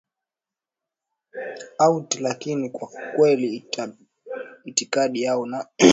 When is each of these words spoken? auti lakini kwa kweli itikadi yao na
auti 1.77 2.19
lakini 2.19 2.69
kwa 2.69 2.87
kweli 3.15 3.65
itikadi 4.65 5.21
yao 5.23 5.45
na 5.45 5.67